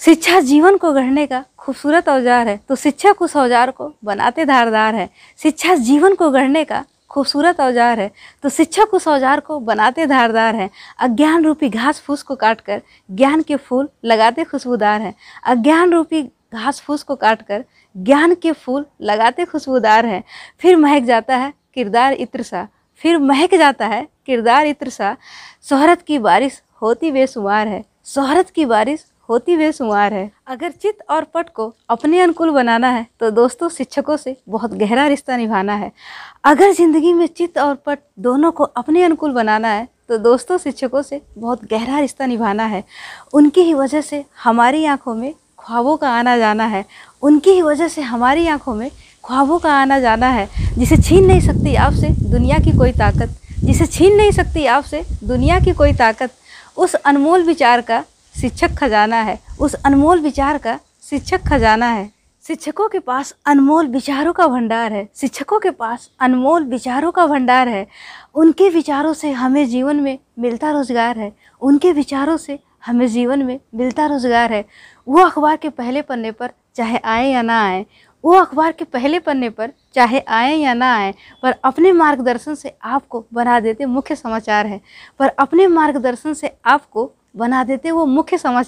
शिक्षा 0.00 0.38
जीवन 0.40 0.76
को 0.76 0.92
गढ़ने 0.92 1.26
का 1.26 1.44
खूबसूरत 1.58 2.08
औज़ार 2.08 2.48
है। 2.48 2.56
तो 2.68 2.76
शिक्षक 2.76 3.22
उस 3.22 3.36
औज़ार 3.36 3.70
को 3.70 3.92
बनाते 4.04 4.44
धारदार 4.44 4.94
है। 4.94 5.08
शिक्षा 5.40 5.74
जीवन 5.74 6.14
को 6.14 6.30
गढ़ने 6.30 6.62
का 6.64 6.84
खूबसूरत 7.10 7.60
औज़ार 7.60 8.00
है। 8.00 8.10
तो 8.42 8.48
शिक्षक 8.48 8.94
उस 8.94 9.08
औज़ार 9.08 9.40
को 9.40 9.58
बनाते 9.60 10.06
धारदार 10.06 10.54
है। 10.56 10.68
अज्ञान 10.98 11.44
रूपी 11.44 11.68
घास 11.68 12.00
फूस 12.00 12.22
को 12.22 12.34
काट 12.36 12.60
कर 12.60 12.80
ज्ञान 13.10 13.42
के 13.42 13.56
फूल 13.56 13.88
लगाते 14.04 14.44
खुशबूदार 14.44 15.00
हैं। 15.00 15.14
अज्ञान 15.46 15.92
रूपी 15.92 16.22
घास 16.54 16.80
फूस 16.80 17.02
को 17.02 17.16
काट 17.16 17.42
कर 17.42 17.64
ज्ञान 17.94 18.34
के 18.34 18.52
फूल 18.54 18.86
लगाते 19.02 19.44
खुशबूदार 19.44 20.06
हैं। 20.06 20.22
फिर 20.60 20.76
महक 20.76 21.02
जाता 21.02 21.36
है 21.36 21.52
किरदार 21.74 22.12
इत्र 22.14 22.42
सा। 22.42 22.66
फिर 23.04 23.18
महक 23.18 23.54
जाता 23.54 23.86
है 23.86 24.06
किरदार 24.26 24.66
इत्र 24.66 24.90
सा। 24.90 25.16
शोहरत 25.68 26.02
की 26.02 26.18
बारिश 26.20 26.60
होती 26.82 27.10
बेशुमार 27.12 27.68
है। 27.68 27.84
शोहरत 28.06 28.50
की 28.50 28.64
बारिश 28.66 29.04
होती 29.30 29.56
बेशुमार 29.56 30.12
है। 30.14 30.30
अगर 30.46 30.70
चित्त 30.72 31.04
और 31.10 31.24
पट 31.34 31.48
को 31.48 31.72
अपने 31.90 32.20
अनुकूल 32.20 32.50
बनाना 32.50 32.88
है 32.88 33.06
तो 33.20 33.30
दोस्तों, 33.32 33.68
शिक्षकों 33.68 34.16
से 34.16 34.36
बहुत 34.48 34.74
गहरा 34.74 35.06
रिश्ता 35.06 35.36
निभाना 35.36 35.74
है। 35.74 35.90
अगर 36.44 36.72
ज़िंदगी 36.72 37.12
में 37.12 37.26
चित्त 37.28 37.58
और 37.58 37.74
पट 37.76 37.98
दोनों 38.18 38.50
को 38.52 38.64
अपने 38.64 39.02
अनुकूल 39.02 39.32
बनाना 39.32 39.68
है 39.68 39.88
तो 40.08 40.18
दोस्तों, 40.18 40.58
शिक्षकों 40.58 41.02
से 41.02 41.20
बहुत 41.38 41.64
गहरा 41.64 41.98
रिश्ता 41.98 42.26
निभाना 42.26 42.64
है। 42.64 42.82
उनकी 43.32 43.60
ही 43.60 43.74
वजह 43.74 44.00
से 44.02 44.24
हमारी 44.44 44.84
आँखों 44.86 45.14
में 45.14 45.32
ख्वाबों 45.58 45.96
का 45.96 46.10
आना 46.10 46.36
जाना 46.38 46.64
है। 46.66 46.84
उनकी 47.22 47.50
ही 47.50 47.62
वजह 47.62 47.88
से 47.88 48.02
हमारी 48.02 48.46
आँखों 48.48 48.74
में 48.74 48.90
ख्वाबों 49.24 49.58
का 49.58 49.72
आना 49.72 49.98
जाना 50.00 50.28
है, 50.28 50.48
जिसे 50.78 50.96
छीन 50.98 51.26
नहीं 51.26 51.40
सकती 51.40 51.74
आपसे 51.76 52.08
दुनिया 52.30 52.58
की 52.58 52.76
कोई 52.78 52.92
ताकत। 52.94 53.36
जिसे 53.60 53.86
छीन 53.86 54.16
नहीं 54.16 54.30
सकती 54.32 54.64
आपसे 54.68 55.02
दुनिया 55.24 55.58
की 55.60 55.72
कोई 55.72 55.92
ताकत। 55.94 56.30
उस 56.76 56.94
अनमोल 56.96 57.42
विचार 57.44 57.80
का 57.80 58.02
शिक्षक 58.40 58.74
खजाना 58.78 59.16
है। 59.16 59.38
उस 59.60 59.74
अनमोल 59.76 60.20
विचार 60.20 60.58
का 60.58 60.78
शिक्षक 61.02 61.40
खजाना 61.48 61.86
है। 61.86 62.08
शिक्षकों 62.44 62.88
के 62.88 62.98
पास 62.98 63.34
अनमोल 63.46 63.86
विचारों 63.86 64.32
का 64.32 64.46
भंडार 64.46 64.92
है। 64.92 65.08
शिक्षकों 65.16 65.58
के 65.58 65.70
पास 65.70 66.08
अनमोल 66.20 66.64
विचारों 66.64 67.10
का 67.12 67.26
भंडार 67.26 67.68
है। 67.68 67.86
उनके 68.34 68.68
विचारों 68.68 69.12
से 69.12 69.30
हमें 69.32 69.64
जीवन 69.68 69.96
में 69.96 70.18
मिलता 70.38 70.70
रोज़गार 70.70 71.18
है। 71.18 71.32
उनके 71.62 71.92
विचारों 71.92 72.36
से 72.36 72.58
हमें 72.86 73.06
जीवन 73.08 73.42
में 73.42 73.58
मिलता 73.74 74.06
रोज़गार 74.06 74.52
है। 74.52 74.64
वो 75.06 75.20
अखबार 75.20 75.56
के 75.56 75.68
पहले 75.68 76.02
पन्ने 76.02 76.30
पर 76.30 76.50
चाहे 76.76 76.98
आए 76.98 77.28
या 77.28 77.42
ना 77.42 77.62
आए, 77.64 77.84
वो 78.24 78.32
अखबार 78.34 78.72
के 78.72 78.84
पहले 78.84 79.18
पन्ने 79.18 79.48
पर 79.50 79.72
चाहे 79.94 80.20
आए 80.20 80.56
या 80.56 80.74
ना 80.74 80.94
आए, 80.96 81.14
पर 81.42 81.54
अपने 81.64 81.92
मार्गदर्शन 81.92 82.54
से 82.54 82.76
आपको 82.84 83.24
बना 83.34 83.60
देते 83.60 83.86
मुख्य 83.86 84.14
समाचार 84.16 84.66
है। 84.66 84.80
पर 85.18 85.28
अपने 85.28 85.66
मार्गदर्शन 85.68 86.34
से 86.34 86.56
आपको 86.66 87.10
बना 87.34 87.62
देते 87.64 87.90
वो 87.90 88.04
मुख्य 88.06 88.38
समाचार 88.38 88.58